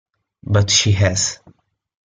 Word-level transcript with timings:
But 0.41 0.71
she 0.71 0.93
has. 0.93 1.37